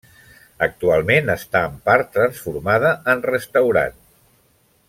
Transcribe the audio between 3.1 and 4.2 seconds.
en restaurant.